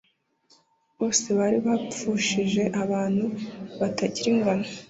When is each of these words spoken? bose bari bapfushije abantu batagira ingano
bose 0.97 1.25
bari 1.39 1.57
bapfushije 1.65 2.63
abantu 2.83 3.25
batagira 3.79 4.27
ingano 4.35 4.67